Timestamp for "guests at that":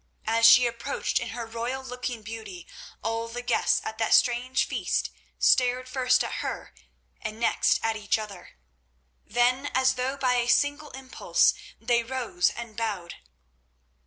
3.43-4.15